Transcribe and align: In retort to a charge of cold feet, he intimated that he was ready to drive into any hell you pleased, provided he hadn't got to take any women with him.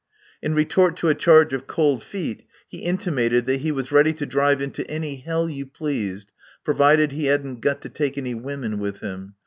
In 0.41 0.55
retort 0.55 0.97
to 0.97 1.09
a 1.09 1.13
charge 1.13 1.53
of 1.53 1.67
cold 1.67 2.03
feet, 2.03 2.47
he 2.67 2.79
intimated 2.79 3.45
that 3.45 3.57
he 3.57 3.71
was 3.71 3.91
ready 3.91 4.13
to 4.13 4.25
drive 4.25 4.59
into 4.59 4.83
any 4.89 5.17
hell 5.17 5.47
you 5.47 5.67
pleased, 5.67 6.31
provided 6.63 7.11
he 7.11 7.25
hadn't 7.25 7.61
got 7.61 7.81
to 7.81 7.89
take 7.89 8.17
any 8.17 8.33
women 8.33 8.79
with 8.79 9.01
him. 9.01 9.35